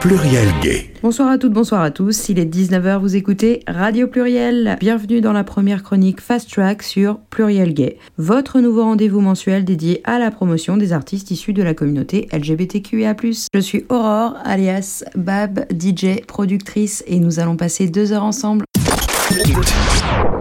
[0.00, 0.90] Pluriel Gay.
[1.02, 2.30] Bonsoir à toutes, bonsoir à tous.
[2.30, 4.78] Il est 19h, vous écoutez Radio Pluriel.
[4.80, 10.00] Bienvenue dans la première chronique Fast Track sur Pluriel Gay, votre nouveau rendez-vous mensuel dédié
[10.04, 13.14] à la promotion des artistes issus de la communauté LGBTQIA.
[13.52, 18.64] Je suis Aurore, alias Bab, DJ, productrice, et nous allons passer deux heures ensemble.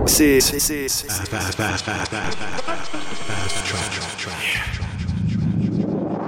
[0.06, 0.40] C'est.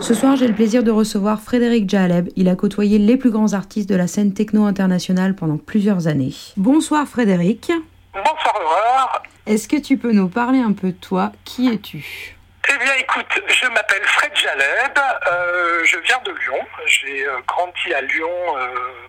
[0.02, 2.30] Ce soir, j'ai le plaisir de recevoir Frédéric Jaleb.
[2.36, 6.34] Il a côtoyé les plus grands artistes de la scène techno internationale pendant plusieurs années.
[6.58, 7.72] Bonsoir Frédéric.
[8.14, 9.22] Bonsoir.
[9.46, 11.32] Est-ce que tu peux nous parler un peu de toi?
[11.46, 12.36] Qui es-tu?
[12.70, 16.60] Eh bien, écoute, je m'appelle Fred Jaleb, euh, je viens de Lyon.
[16.86, 18.68] J'ai euh, grandi à Lyon euh,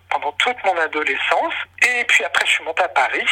[0.09, 1.53] pendant toute mon adolescence.
[1.83, 3.25] Et puis après, je suis monté à Paris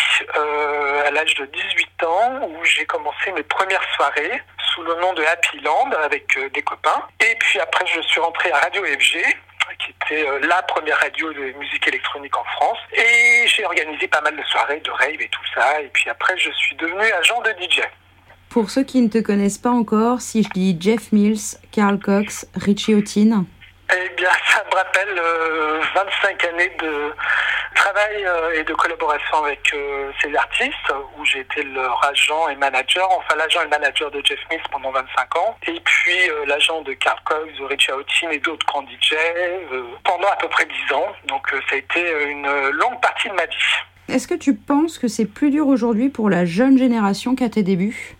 [1.06, 4.42] à l'âge de 18 ans, où j'ai commencé mes premières soirées
[4.74, 7.08] sous le nom de Happy Land avec des copains.
[7.20, 9.18] Et puis après, je suis rentré à Radio FG,
[9.80, 12.78] qui était la première radio de musique électronique en France.
[12.94, 15.82] Et j'ai organisé pas mal de soirées, de rave et tout ça.
[15.82, 17.82] Et puis après, je suis devenu agent de DJ.
[18.52, 22.46] Pour ceux qui ne te connaissent pas encore, si je dis Jeff Mills, Carl Cox,
[22.54, 23.46] Richie Houghton
[23.94, 25.16] Eh bien, ça me rappelle
[25.96, 27.14] 25 euh, années de
[27.76, 32.58] travail euh, et de collaboration avec euh, ces artistes, où j'ai été leur agent et
[32.58, 36.92] manager, enfin l'agent et manager de Jeff Mills pendant 25 ans, et puis l'agent de
[36.92, 39.16] Carl Cox, de Richie Houghton et d'autres grands DJ
[40.04, 41.08] pendant à peu près 10 ans.
[41.30, 43.56] Donc ça a été une longue partie de ma vie.
[44.10, 47.64] Est-ce que tu penses que c'est plus dur aujourd'hui pour la jeune génération qu'à tes
[47.64, 48.18] débuts?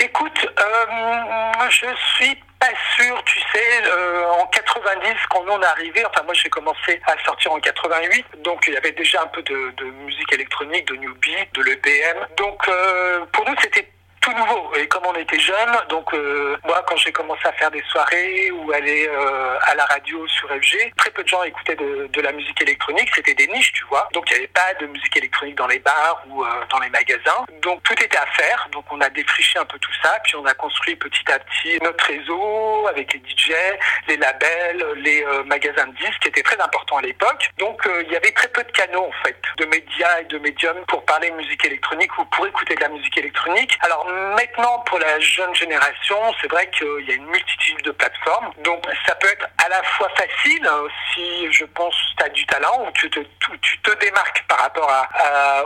[0.00, 1.86] Écoute, euh, je
[2.16, 6.50] suis pas sûr, tu sais, euh, en 90, quand on est arrivé, enfin moi j'ai
[6.50, 10.86] commencé à sortir en 88, donc il y avait déjà un peu de, musique électronique,
[10.88, 12.26] de New Beat, de l'EBM.
[12.36, 13.88] Donc euh, pour nous c'était
[14.26, 14.74] nouveau.
[14.76, 18.50] Et comme on était jeunes, donc euh, moi quand j'ai commencé à faire des soirées
[18.50, 22.32] ou aller euh, à la radio sur FG, très peu de gens écoutaient de, la
[22.32, 24.08] musique électronique, c'était des niches, tu vois.
[24.12, 26.90] Donc il n'y avait pas de musique électronique dans les bars ou euh, dans les
[26.90, 27.46] magasins.
[27.62, 28.68] Donc tout était à faire.
[28.72, 31.78] Donc on a défriché un peu tout ça, puis on a construit petit à petit
[31.82, 33.52] notre réseau avec les DJ,
[34.08, 37.50] les labels, les magasins de disques, qui étaient très importants à l'époque.
[37.58, 40.84] Donc il y avait très peu de canaux en fait, de médias et de médiums
[40.88, 43.78] pour parler de musique électronique ou pour écouter de la musique électronique.
[43.82, 48.50] Alors Maintenant, pour la jeune génération, c'est vrai qu'il y a une multitude de plateformes.
[48.64, 52.46] Donc, ça peut être à la fois facile euh, si, je pense, tu as du
[52.46, 53.20] talent ou tu te,
[53.60, 54.90] tu te démarques par rapport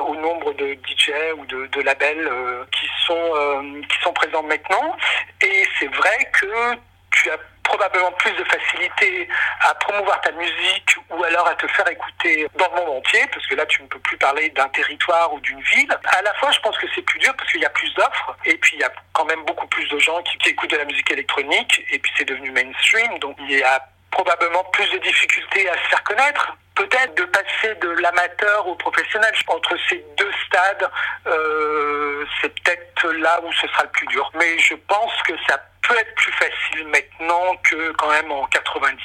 [0.08, 4.97] au nombre de DJ ou de, labels euh, qui, sont, euh, qui sont présents maintenant.
[5.41, 6.76] Et c'est vrai que
[7.12, 9.28] tu as probablement plus de facilité
[9.60, 13.46] à promouvoir ta musique ou alors à te faire écouter dans le monde entier, parce
[13.46, 15.98] que là tu ne peux plus parler d'un territoire ou d'une ville.
[16.04, 18.36] À la fois, je pense que c'est plus dur parce qu'il y a plus d'offres
[18.44, 20.84] et puis il y a quand même beaucoup plus de gens qui, écoutent de la
[20.84, 25.68] musique électronique et puis c'est devenu mainstream, donc il y a probablement plus de difficultés
[25.68, 26.56] à se faire connaître.
[26.74, 29.32] Peut-être de passer de l'amateur au professionnel.
[29.46, 30.90] Entre ces deux stades,
[31.26, 34.30] euh, c'est peut-être là où ce sera le plus dur.
[34.34, 38.97] Mais je pense que ça peut être plus facile maintenant que quand même en 90.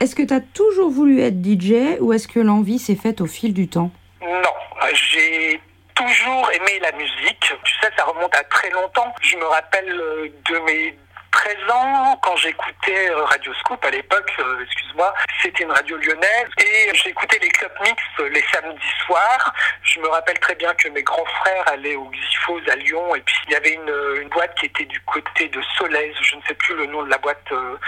[0.00, 3.26] Est-ce que tu as toujours voulu être DJ ou est-ce que l'envie s'est faite au
[3.26, 3.90] fil du temps?
[4.20, 4.54] Non,
[4.92, 5.60] j'ai
[5.94, 7.40] toujours aimé la musique.
[7.40, 9.14] Tu sais, ça remonte à très longtemps.
[9.22, 10.98] Je me rappelle euh, de mes
[11.34, 15.12] 13 ans, quand j'écoutais euh, Radio Scoop à l'époque, euh, excuse-moi,
[15.42, 18.00] c'était une radio lyonnaise et j'écoutais les clubs mix
[18.30, 19.52] les samedis soirs.
[19.82, 23.20] Je me rappelle très bien que mes grands frères allaient au Xyphos à Lyon et
[23.20, 26.54] puis il y avait une, boîte qui était du côté de Solèze, je ne sais
[26.54, 27.78] plus le nom de la boîte euh,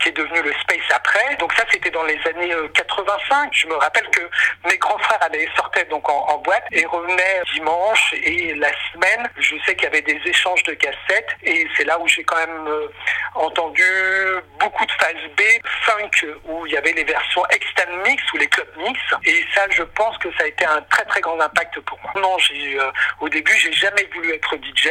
[0.00, 1.36] qui est devenu le Space après.
[1.36, 3.50] Donc ça, c'était dans les années 85.
[3.52, 4.22] Je me rappelle que
[4.68, 9.28] mes grands frères allaient sortaient donc en, boîte et revenaient dimanche et la semaine.
[9.38, 12.36] Je sais qu'il y avait des échanges de cassettes et c'est là où j'ai quand
[12.36, 12.68] même
[13.34, 13.82] entendu
[14.60, 15.42] beaucoup de phase B,
[15.82, 18.98] funk, où il y avait les versions extend mix ou les club mix.
[19.24, 22.12] Et ça, je pense que ça a été un très très grand impact pour moi.
[22.16, 24.88] Non, euh, au début, j'ai jamais voulu être DJ.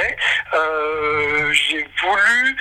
[0.53, 2.57] Euh, j'ai voulu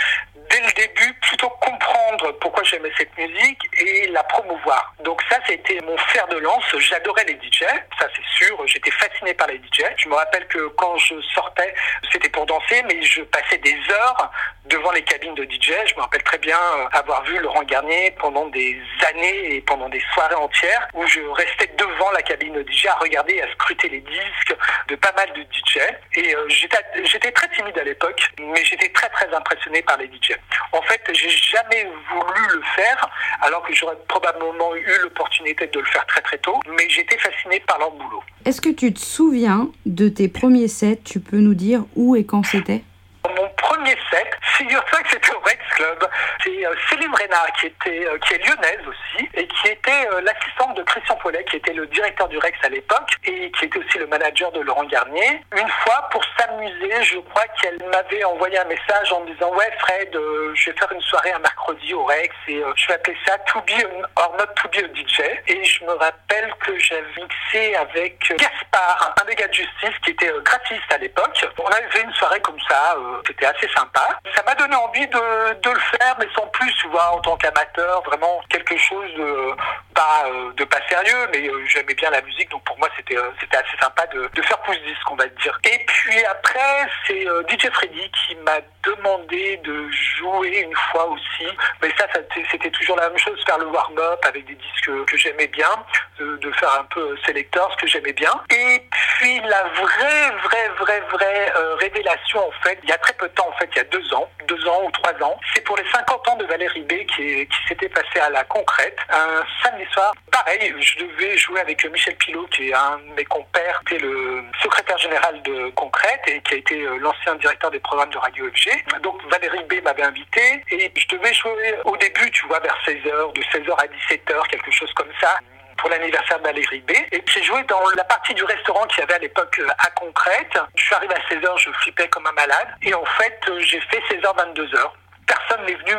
[0.52, 4.94] dès le début plutôt comprendre pourquoi j'aimais cette musique et la promouvoir.
[5.02, 6.64] Donc ça, c'était mon fer de lance.
[6.78, 7.60] J'adorais les DJ,
[7.98, 8.60] ça c'est sûr.
[8.66, 9.84] J'étais fasciné par les DJ.
[9.96, 11.74] Je me rappelle que quand je sortais,
[12.12, 14.30] c'était pour danser, mais je passais des heures
[14.66, 15.72] devant les cabines de DJ.
[15.86, 19.88] Je me rappelle très bien euh, avoir vu Laurent Garnier pendant des années et pendant
[19.88, 23.50] des soirées entières où je restais devant la cabine de DJ à regarder et à
[23.52, 24.54] scruter les disques
[24.88, 25.78] de pas mal de DJ.
[26.16, 30.36] Et euh, j'étais très timide à l'époque, mais j'étais très très impressionné par les DJ.
[30.72, 33.08] En fait, j'ai jamais voulu le faire,
[33.40, 37.60] alors que j'aurais probablement eu l'opportunité de le faire très très tôt, mais j'étais fasciné
[37.60, 38.22] par leur boulot.
[38.44, 41.00] Est-ce que tu te souviens de tes premiers sets?
[41.04, 42.82] Tu peux nous dire où et quand c'était?
[43.28, 46.08] Mon premier set, figure-toi que c'était au Rex Club.
[46.42, 50.20] C'est euh, Céline Reynard qui était euh, qui est lyonnaise aussi et qui était euh,
[50.22, 53.78] l'assistante de Christian Paulet, qui était le directeur du Rex à l'époque et qui était
[53.78, 55.40] aussi le manager de Laurent Garnier.
[55.56, 59.70] Une fois, pour s'amuser, je crois qu'elle m'avait envoyé un message en me disant ouais
[59.78, 63.38] Fred, je vais faire une soirée un mercredi au Rex et je vais appeler ça
[63.38, 63.84] To Be
[64.16, 65.20] or Not To Be a DJ.
[65.46, 70.10] Et je me rappelle que j'avais mixé avec Gaspard, un des gars de justice qui
[70.10, 71.46] était graphiste à l'époque.
[71.58, 74.06] On avait fait une soirée comme ça, c'était assez sympa.
[74.34, 77.36] Ça m'a donné envie de, de, le faire, mais sans plus, tu vois, en tant
[77.36, 79.54] qu'amateur, vraiment quelque chose de
[79.94, 83.16] pas euh, de pas sérieux, mais euh, j'aimais bien la musique, donc pour moi c'était
[83.16, 85.58] euh, c'était assez sympa de, de faire pouce disque, on va dire.
[85.64, 91.46] Et puis après, c'est DJ Freddy qui m'a demandé de jouer une fois aussi,
[91.80, 92.06] mais ça,
[92.50, 95.70] c'était toujours la même chose, faire le warm-up avec des disques que j'aimais bien,
[96.18, 98.32] de, de, faire un peu sélecteur, ce que j'aimais bien.
[98.50, 103.28] Et puis la vraie, vraie, vraie, vraie révélation en fait, il y a très peu
[103.28, 105.62] de temps en fait, il y a deux ans, deux ans ou trois ans, c'est
[105.64, 109.84] pour les 50 ans de Valérie B qui, s'était passé à la concrète un samedi
[109.92, 110.12] soir.
[110.30, 113.98] Pareil, je devais jouer avec Michel Pilot, qui est un de mes compères, qui est
[113.98, 118.18] le secrétaire général de Concrète et qui a été euh, l'ancien directeur des programmes de
[118.18, 119.00] Radio FG.
[119.02, 123.32] Donc Valérie B m'avait invité et je devais jouer au début, tu vois, vers 16h,
[123.32, 125.38] de 16h à 17h, quelque chose comme ça
[125.82, 126.92] pour l'anniversaire de Valérie B.
[127.10, 129.90] Et j'ai joué dans la partie du restaurant qu'il y avait à l'époque euh, à
[129.90, 130.56] Concrète.
[130.76, 132.68] Je suis arrivé à 16h, je flippais comme un malade.
[132.82, 134.90] Et en fait, euh, j'ai fait 16h, 22h
[135.32, 135.94] personne n'est venu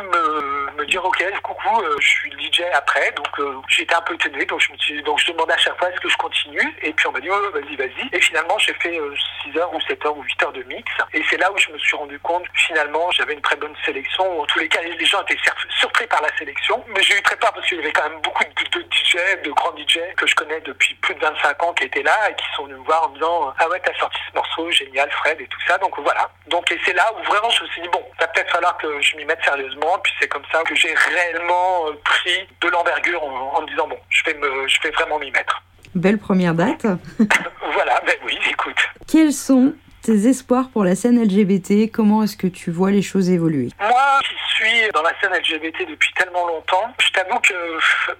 [0.76, 4.44] me, dire ok coucou euh, je suis DJ après donc euh, j'étais un peu étonné
[4.44, 6.76] donc je me suis, donc je demandais à chaque fois est-ce que je continue?
[6.82, 8.08] Et puis on m'a dit oh, vas-y vas-y.
[8.12, 10.92] Et finalement j'ai fait 6 euh, heures ou 7 heures ou 8 heures de mix.
[11.14, 14.42] Et c'est là où je me suis rendu compte finalement j'avais une très bonne sélection.
[14.42, 15.40] En tous les cas les gens étaient
[15.80, 16.84] surpris par la sélection.
[16.88, 19.16] Mais j'ai eu très peur parce qu'il y avait quand même beaucoup de, de DJ
[19.42, 22.34] de grands DJ que je connais depuis plus de 25 ans qui étaient là et
[22.34, 25.10] qui sont venus me voir en me disant ah ouais t'as sorti ce morceau génial
[25.10, 25.78] Fred et tout ça.
[25.78, 26.30] Donc voilà.
[26.48, 29.00] Donc et c'est là où vraiment je me suis dit bon va peut-être falloir que
[29.00, 29.98] je m'y mette sérieusement.
[30.02, 33.98] Puis c'est comme ça que j'ai réellement euh, pris de l'envergure en, me disant bon,
[34.08, 35.62] je vais, me, je vais vraiment m'y mettre.
[35.94, 36.82] Belle première date.
[37.72, 38.76] voilà, ben oui, écoute.
[39.06, 39.74] Quels sont
[40.04, 43.70] tes espoirs pour la scène LGBT Comment est-ce que tu vois les choses évoluer?
[43.80, 47.54] Moi, qui suis dans la scène LGBT depuis tellement longtemps, je t'avoue que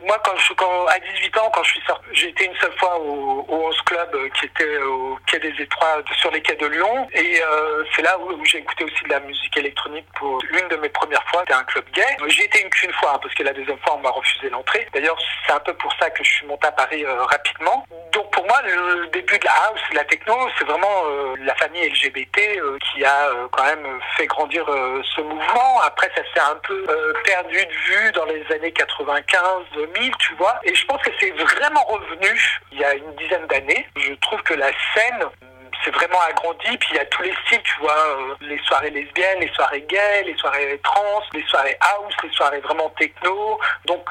[0.06, 0.52] moi, quand, je,
[0.88, 3.80] à 18 ans, quand je suis sorti, j'ai été une seule fois au, au 11
[3.82, 7.06] Club qui était au Quai des Étoiles sur les quais de Lyon.
[7.12, 10.76] Et euh, c'est là où, j'ai écouté aussi de la musique électronique pour l'une de
[10.76, 11.40] mes premières fois.
[11.40, 12.16] C'était un club gay.
[12.28, 14.88] J'y étais une qu'une fois, hein, parce que la deuxième fois, on m'a refusé l'entrée.
[14.94, 17.86] D'ailleurs, c'est un peu pour ça que je suis monté à Paris euh, rapidement.
[18.44, 21.04] Pour moi, le début de la house, la techno, c'est vraiment
[21.40, 23.86] la famille LGBT euh, qui a euh, quand même
[24.18, 25.80] fait grandir euh, ce mouvement.
[25.80, 26.86] Après, ça s'est un peu
[27.24, 30.60] perdu de vue dans les années 95-2000, tu vois.
[30.64, 33.86] Et je pense que c'est vraiment revenu il y a une dizaine d'années.
[33.96, 35.24] Je trouve que la scène
[35.84, 36.76] c'est vraiment agrandi.
[36.78, 39.82] Puis il y a tous les styles, tu vois, euh, les soirées lesbiennes, les soirées
[39.82, 43.58] gays, les soirées trans, les soirées house, les soirées vraiment techno.
[43.84, 44.04] Donc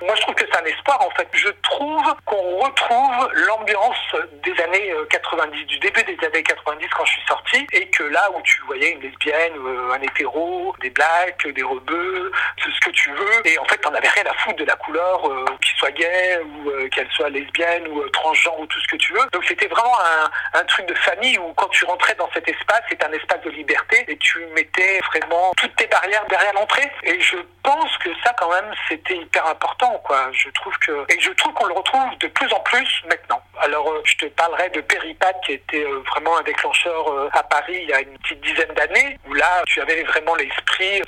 [0.00, 1.28] moi je trouve que c'est un espoir en fait.
[1.32, 7.04] Je trouve qu'on retrouve l'ambiance des années 90, euh, du début des années 90 quand
[7.04, 10.90] je suis sorti, et que là où tu voyais une lesbienne, euh, un hétéro, des
[10.90, 14.56] blacks, des rebeux, ce que tu veux, et en fait t'en avais rien à foutre
[14.56, 15.22] de la couleur,
[15.60, 19.26] qu'il soit gay ou qu'elle soit lesbienne ou transgenre ou tout ce que tu veux.
[19.32, 22.82] Donc c'était vraiment un, un truc de famille où quand tu rentrais dans cet espace,
[22.88, 26.90] c'est un espace de liberté et tu mettais vraiment toutes tes barrières derrière l'entrée.
[27.04, 30.30] Et je pense que ça, quand même, c'était hyper important, quoi.
[30.32, 33.42] Je trouve que, et je trouve qu'on le retrouve de plus en plus maintenant.
[33.60, 37.42] Alors, euh, je te parlerai de Péripat, qui était euh, vraiment un déclencheur euh, à
[37.42, 41.02] Paris il y a une petite dizaine d'années, où là, tu avais vraiment l'esprit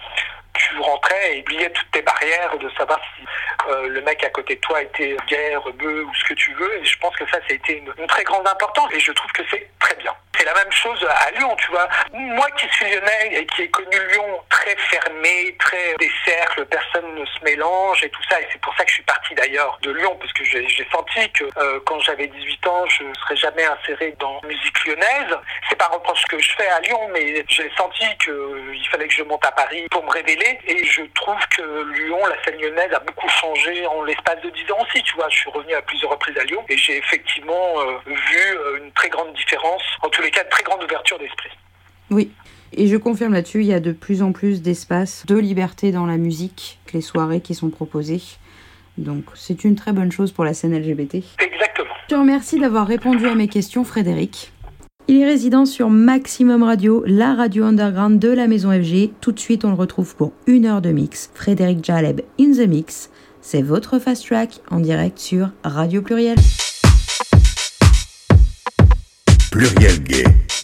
[0.59, 3.25] tu rentrais et oubliais toutes tes barrières de savoir si
[3.69, 6.79] euh, le mec à côté de toi était gay, rebeu ou ce que tu veux.
[6.79, 9.31] Et je pense que ça, ça a été une, très grande importance et je trouve
[9.33, 10.15] que c'est très bien.
[10.39, 11.89] C'est la même chose à Lyon, tu vois.
[12.13, 17.13] Moi qui suis lyonnais et qui ai connu Lyon très fermé, très des cercles, personne
[17.17, 18.41] ne se mélange et tout ça.
[18.41, 21.29] Et c'est pour ça que je suis parti d'ailleurs de Lyon, parce que j'ai senti
[21.33, 25.37] que euh, quand j'avais 18 ans, je ne serais jamais inséré dans musique lyonnaise.
[25.69, 29.15] C'est pas un reproche que je fais à Lyon, mais j'ai senti qu'il fallait que
[29.15, 30.59] je monte à Paris pour me révéler.
[30.67, 31.63] Et je trouve que
[31.95, 35.03] Lyon, la scène lyonnaise, a beaucoup changé en l'espace de 10 ans aussi.
[35.03, 38.57] Tu vois, je suis revenu à plusieurs reprises à Lyon et j'ai effectivement euh, vu
[38.57, 41.51] euh, une très grande différence, en tous les cas, une très grande ouverture d'esprit.
[42.11, 42.31] Oui.
[42.73, 46.07] Et je confirme là-dessus, il y a de plus en plus d'espace de liberté dans
[46.07, 48.21] la musique, les soirées qui sont proposées.
[48.99, 51.17] Donc c'est une très bonne chose pour la scène LGBT.
[51.41, 51.95] Exactement.
[52.05, 54.53] Je te remercie d'avoir répondu à mes questions, Frédéric.
[55.11, 59.11] Il est résident sur Maximum Radio, la radio underground de la maison FG.
[59.23, 61.31] Tout de suite, on le retrouve pour une heure de mix.
[61.35, 63.09] Frédéric Jaleb in the mix.
[63.41, 66.37] C'est votre fast track en direct sur Radio Pluriel.
[69.59, 70.58] Pluriel Gay.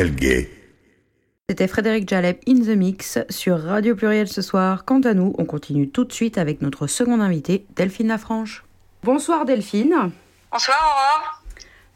[0.00, 0.50] Pluriel Gay.
[1.48, 4.84] C'était Frédéric Jalep in the mix sur Radio Pluriel ce soir.
[4.86, 8.64] Quant à nous, on continue tout de suite avec notre seconde invitée, Delphine Lafranche.
[9.02, 10.10] Bonsoir Delphine.
[10.50, 11.42] Bonsoir Aurore.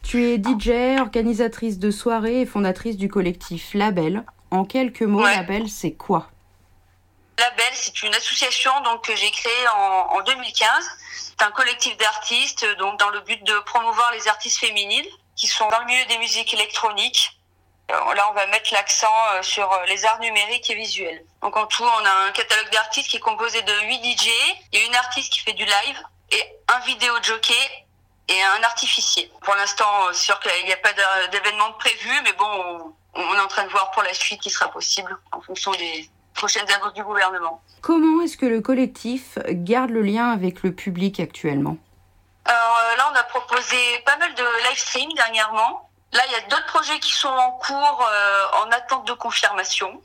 [0.02, 4.24] Tu es DJ, organisatrice de soirées et fondatrice du collectif Label.
[4.50, 6.28] En quelques mots, Label, c'est quoi?
[7.38, 10.68] Label, c'est une association donc, que j'ai créée en, 2015.
[11.38, 15.68] C'est un collectif d'artistes donc, dans le but de promouvoir les artistes féminines qui sont
[15.70, 17.33] dans le milieu des musiques électroniques.
[17.90, 21.22] Euh, là, on va mettre l'accent euh, sur euh, les arts numériques et visuels.
[21.42, 24.28] Donc en tout, on a un catalogue d'artistes qui est composé de 8 DJ.
[24.72, 27.84] Il y a une artiste qui fait du live et un vidéo jockey
[28.28, 29.30] et un artificier.
[29.42, 30.94] Pour l'instant, c'est sûr qu'il n'y a pas
[31.30, 34.70] d'événement prévu, mais bon, on, est en train de voir pour la suite qui sera
[34.70, 37.62] possible en fonction des prochaines annonces du gouvernement.
[37.82, 41.76] Comment est-ce que le collectif garde le lien avec le public actuellement?
[42.46, 43.76] Alors là, on a proposé
[44.06, 45.83] pas mal de live stream dernièrement.
[46.14, 50.00] Là, il y a d'autres projets qui sont en cours, euh, en attente de confirmation.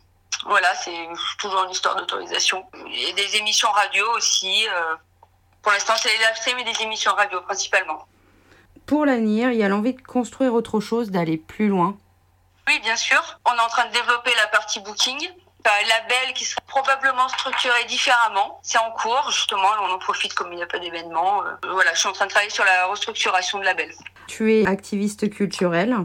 [0.45, 1.07] Voilà, c'est
[1.37, 2.65] toujours une histoire d'autorisation.
[2.73, 4.67] A des émissions radio aussi.
[4.67, 4.95] Euh,
[5.61, 8.07] pour l'instant, c'est les live streams et des émissions radio principalement.
[8.87, 11.95] Pour l'avenir, il y a l'envie de construire autre chose, d'aller plus loin.
[12.67, 13.21] Oui, bien sûr.
[13.45, 15.29] On est en train de développer la partie booking.
[15.65, 18.59] Un label qui serait probablement structuré différemment.
[18.63, 19.67] C'est en cours, justement.
[19.81, 21.43] On en profite comme il n'y a pas d'événement.
[21.43, 23.91] Euh, voilà, je suis en train de travailler sur la restructuration de label.
[24.27, 25.95] Tu es activiste culturelle.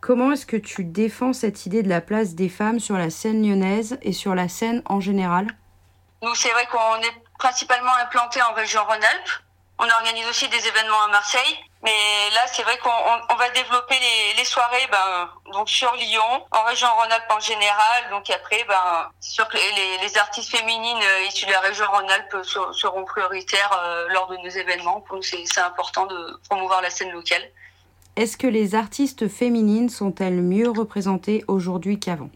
[0.00, 3.46] Comment est-ce que tu défends cette idée de la place des femmes sur la scène
[3.46, 5.46] lyonnaise et sur la scène en général?
[6.22, 9.42] Nous, c'est vrai qu'on est principalement implanté en région Rhône-Alpes.
[9.78, 11.58] On organise aussi des événements à Marseille.
[11.82, 13.94] Mais là, c'est vrai qu'on va développer
[14.36, 18.10] les, soirées ben, donc sur Lyon, en région Rhône-Alpes en général.
[18.10, 22.36] Donc après, ben, c'est sûr que les, artistes féminines euh, issues de la région Rhône-Alpes
[22.44, 25.00] seront prioritaires euh, lors de nos événements.
[25.00, 27.42] Pour nous, c'est important de promouvoir la scène locale.
[28.16, 32.30] Est-ce que les artistes féminines sont-elles mieux représentées aujourd'hui qu'avant?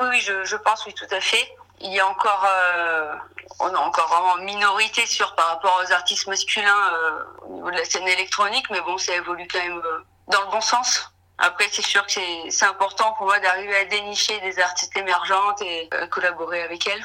[0.00, 3.14] Oui, je, je pense, oui, tout à fait il y a encore, euh,
[3.60, 7.76] on est encore vraiment minorité sur par rapport aux artistes masculins euh, au niveau de
[7.76, 11.12] la scène électronique, mais bon, ça évolue quand même euh, dans le bon sens.
[11.38, 12.12] Après, c'est sûr que
[12.50, 17.04] c'est important pour moi d'arriver à dénicher des artistes émergentes et collaborer avec elles.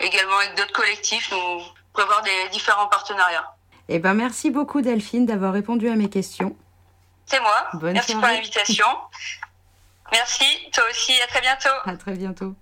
[0.00, 1.62] Également avec d'autres collectifs, nous
[1.94, 3.54] prévoir des différents partenariats.
[3.88, 6.54] Eh ben, merci beaucoup Delphine d'avoir répondu à mes questions.
[7.24, 7.70] C'est moi.
[7.80, 8.86] merci pour l'invitation.
[10.12, 11.68] merci, toi aussi, à très bientôt.
[11.86, 12.54] À très bientôt.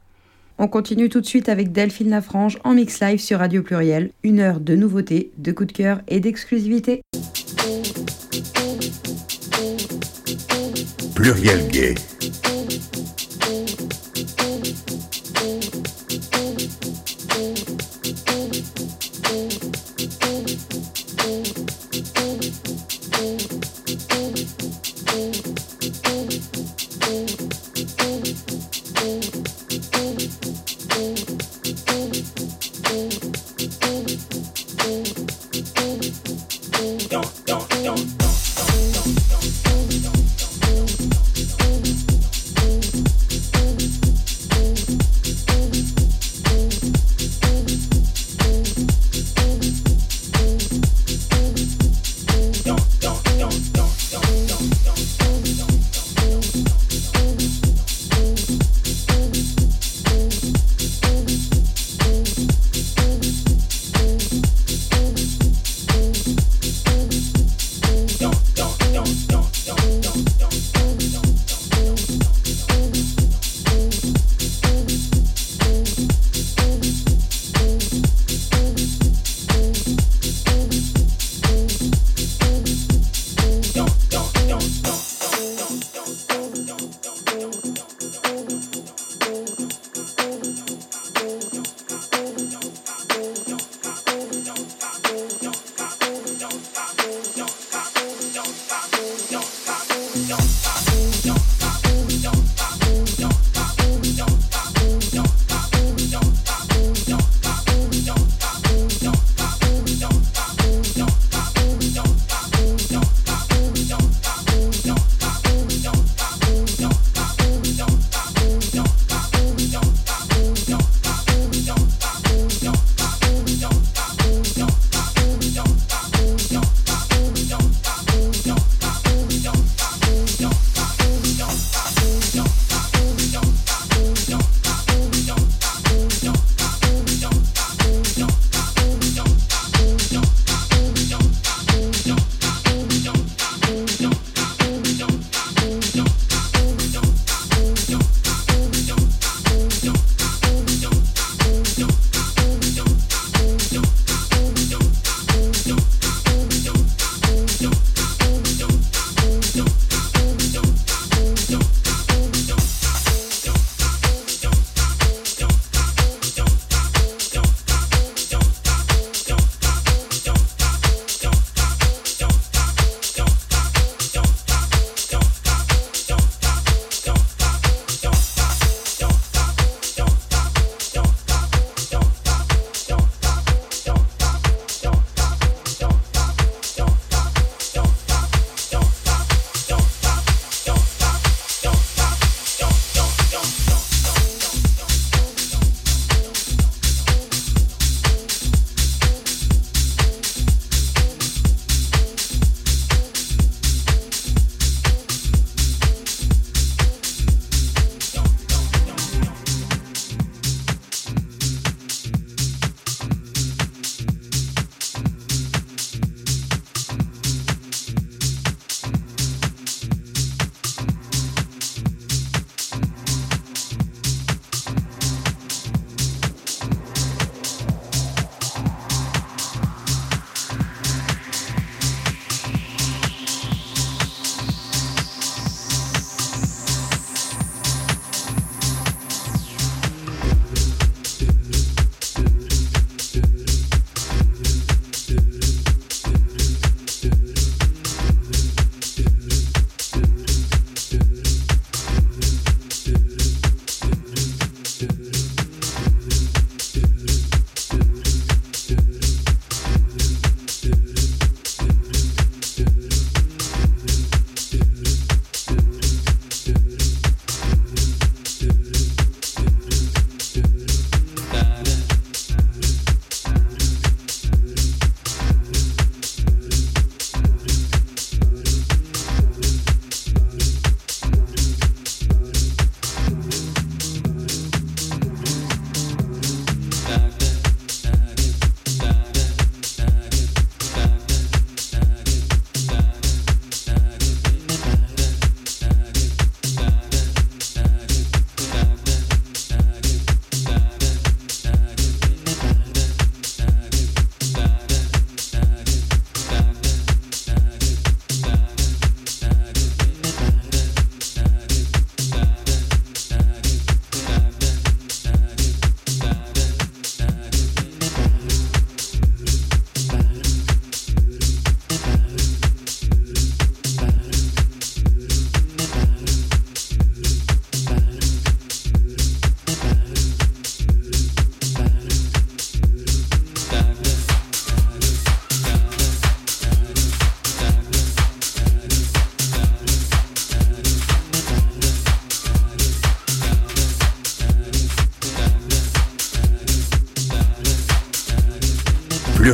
[0.64, 4.10] On continue tout de suite avec Delphine Lafrange en mix live sur Radio Pluriel.
[4.22, 7.02] Une heure de nouveautés, de coups de cœur et d'exclusivité.
[11.16, 11.96] Pluriel gay.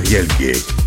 [0.09, 0.78] Pluriel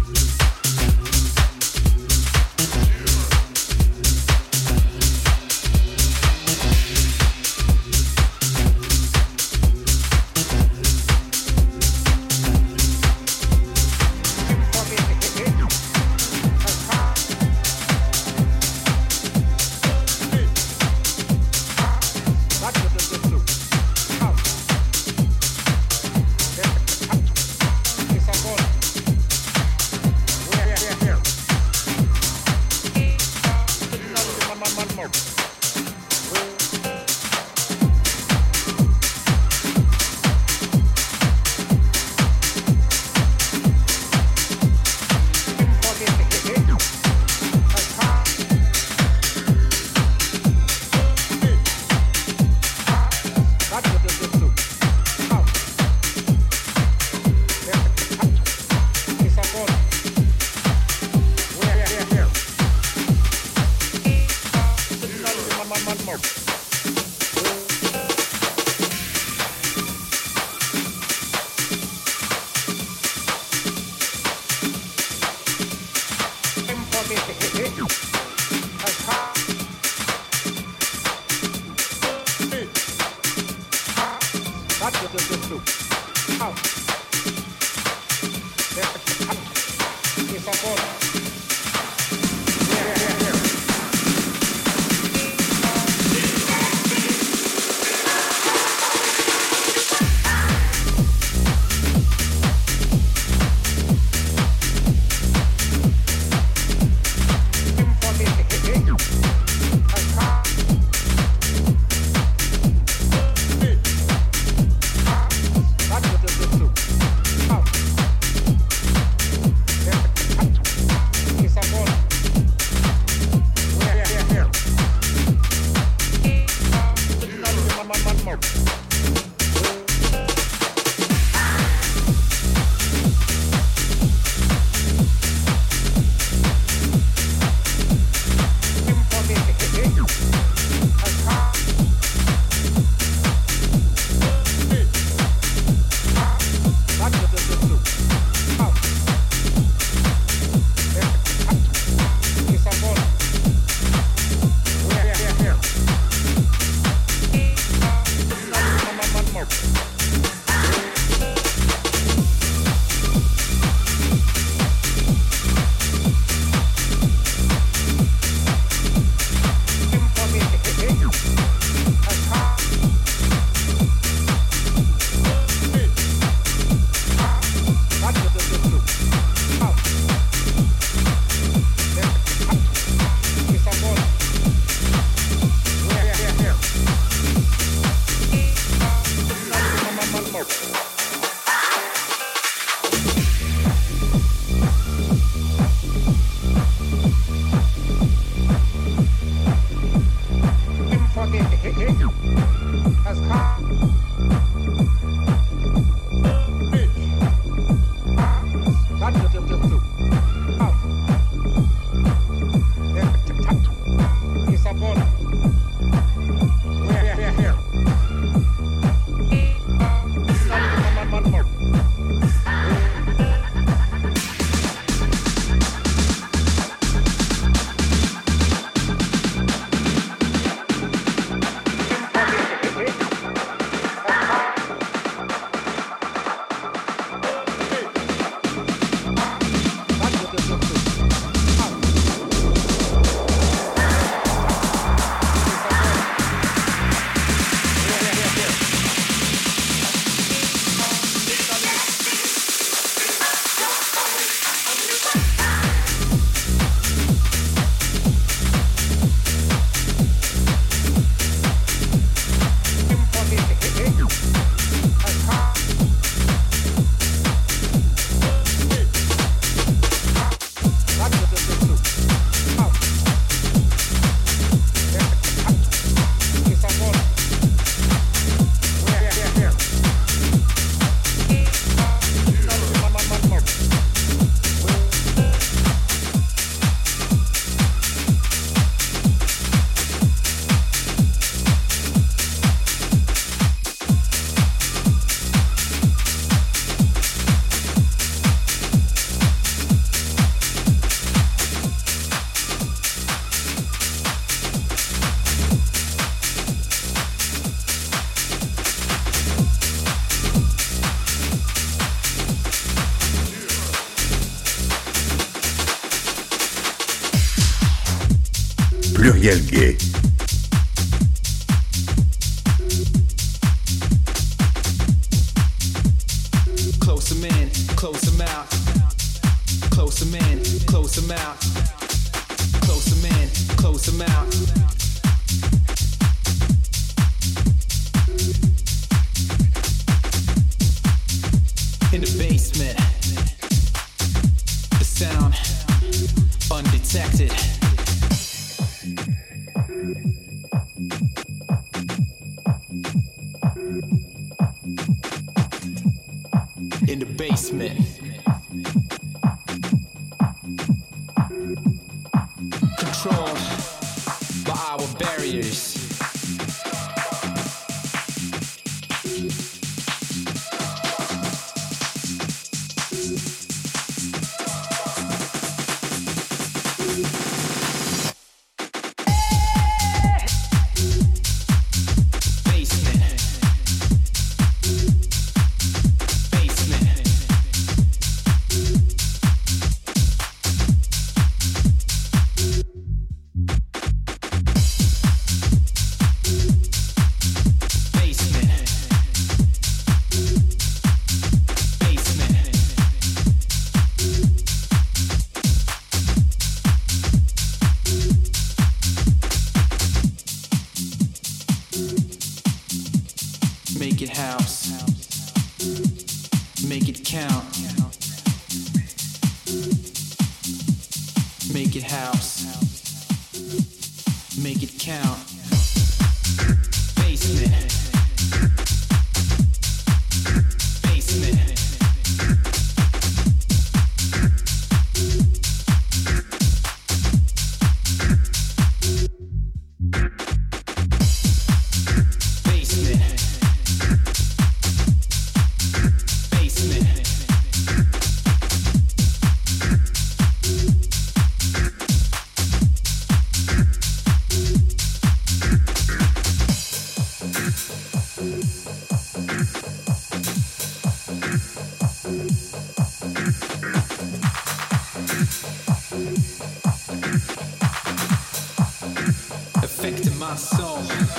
[470.31, 471.10] my soul.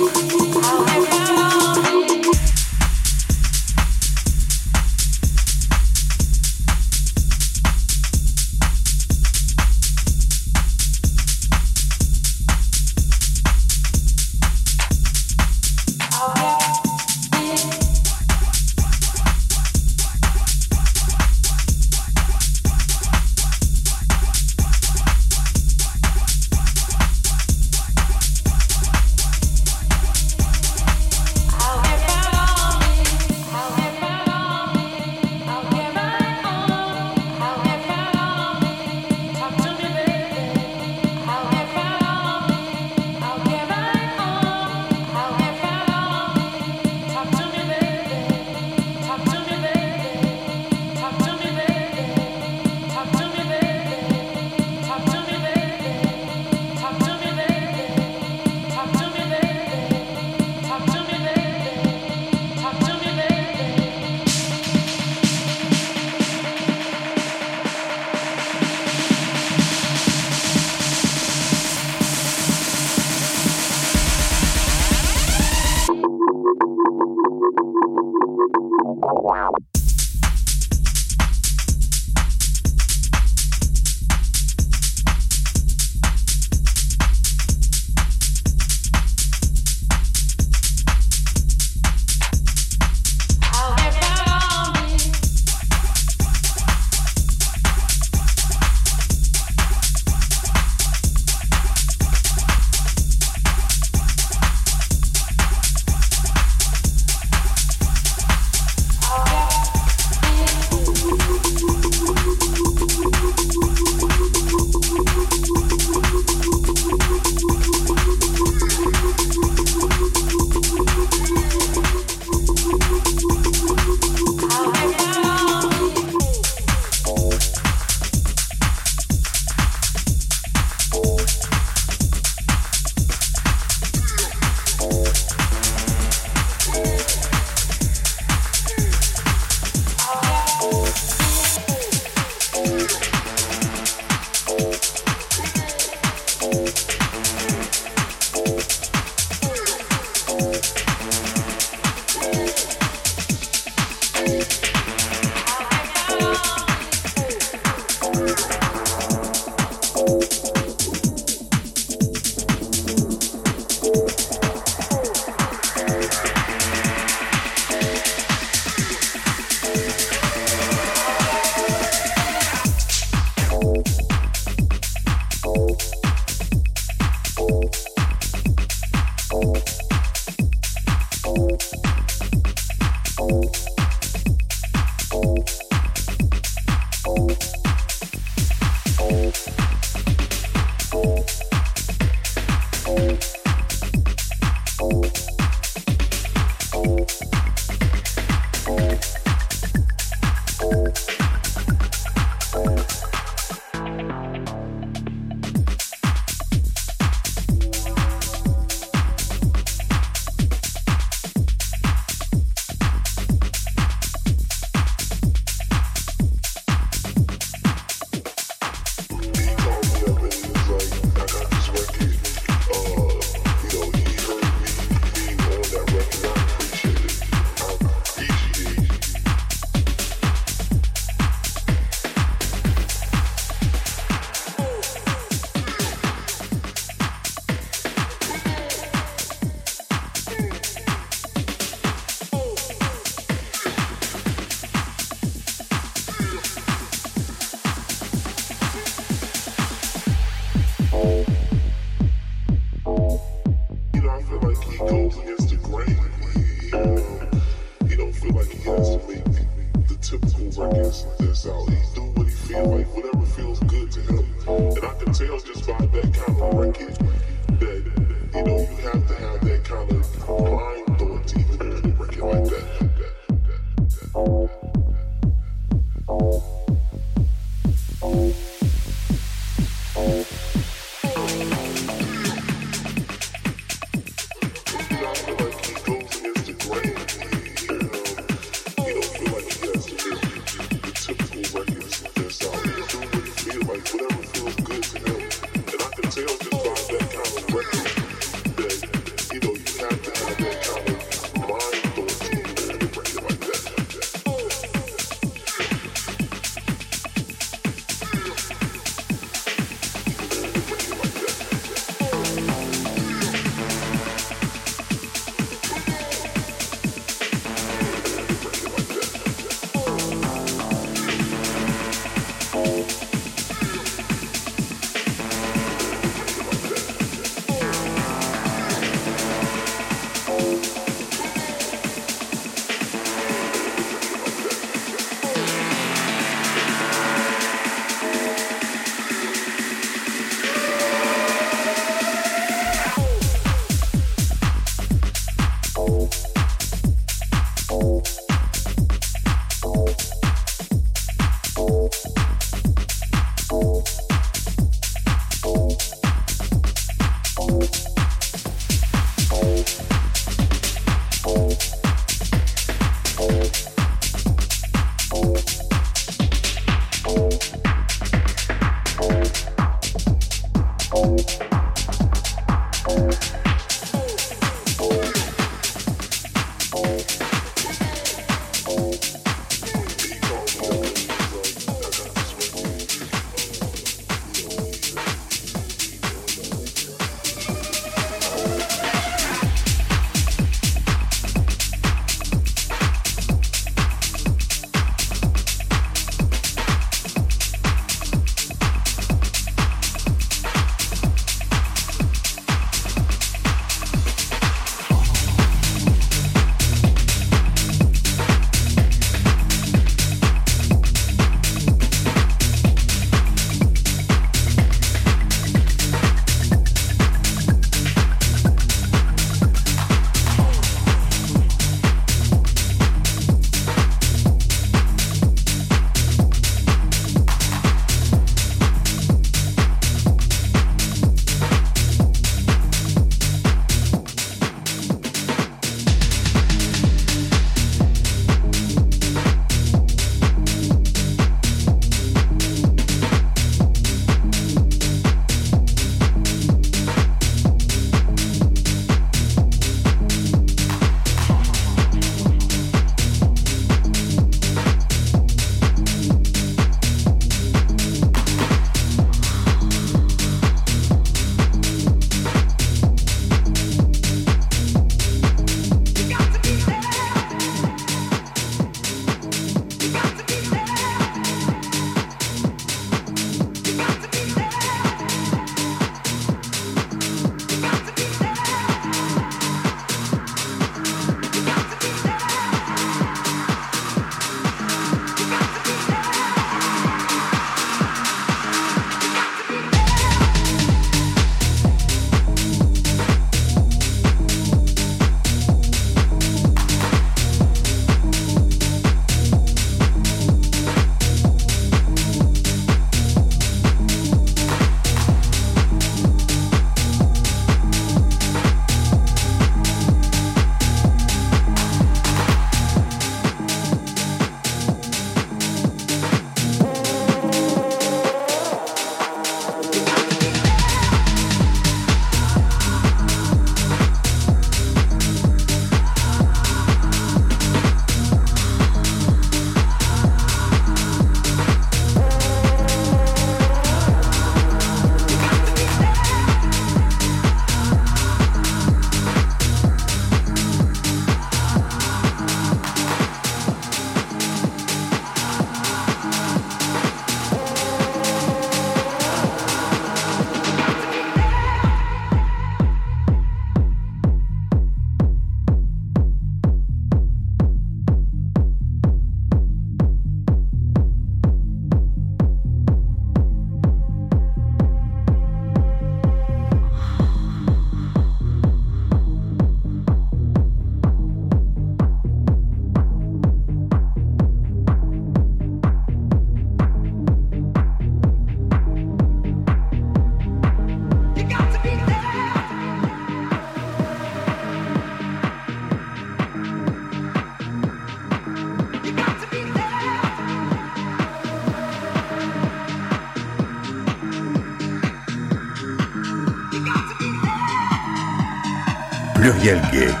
[599.41, 600.00] Pluriel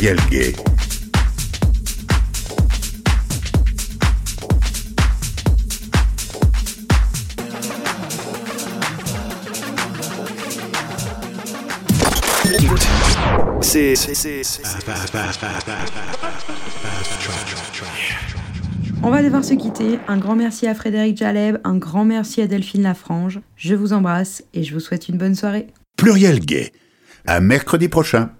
[0.00, 0.54] Ariel Gay.
[19.02, 19.98] On va devoir se quitter.
[20.08, 23.40] Un grand merci à Frédéric Jaleb, un grand merci à Delphine Lafrange.
[23.56, 25.66] Je vous embrasse et je vous souhaite une bonne soirée.
[25.98, 26.72] Pluriel gay.
[27.26, 28.30] À mercredi prochain.